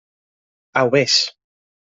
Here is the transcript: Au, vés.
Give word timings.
Au, 0.73 0.89
vés. 0.89 1.37